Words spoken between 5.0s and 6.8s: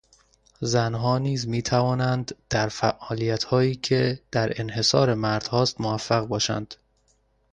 مردهاست موفق باشند.